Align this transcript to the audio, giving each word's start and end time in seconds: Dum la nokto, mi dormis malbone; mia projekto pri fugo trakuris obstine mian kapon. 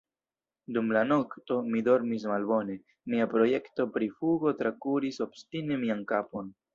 Dum 0.77 0.87
la 0.95 1.01
nokto, 1.09 1.57
mi 1.73 1.83
dormis 1.89 2.25
malbone; 2.31 2.77
mia 3.15 3.27
projekto 3.33 3.87
pri 3.99 4.09
fugo 4.15 4.55
trakuris 4.63 5.21
obstine 5.27 5.79
mian 5.87 6.03
kapon. 6.13 6.51